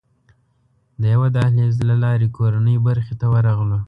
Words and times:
د 1.01 1.03
یوه 1.13 1.27
دهلېز 1.35 1.75
له 1.89 1.95
لارې 2.03 2.27
کورنۍ 2.37 2.77
برخې 2.87 3.13
ته 3.19 3.25
ورغلو. 3.33 3.77